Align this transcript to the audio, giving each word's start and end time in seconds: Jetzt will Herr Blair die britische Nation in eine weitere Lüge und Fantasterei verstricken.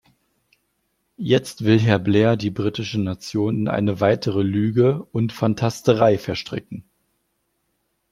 Jetzt 1.17 1.63
will 1.63 1.79
Herr 1.79 1.99
Blair 1.99 2.35
die 2.35 2.49
britische 2.49 2.99
Nation 2.99 3.55
in 3.57 3.67
eine 3.67 3.99
weitere 3.99 4.41
Lüge 4.41 5.03
und 5.11 5.31
Fantasterei 5.31 6.17
verstricken. 6.17 6.83